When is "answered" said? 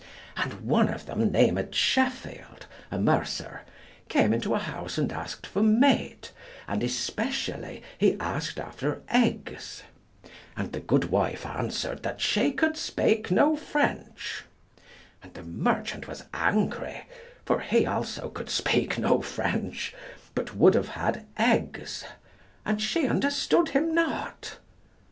11.45-12.01